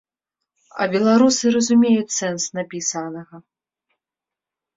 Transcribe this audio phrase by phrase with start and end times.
[0.81, 3.35] А беларусы разумеюць сэнс напісанага.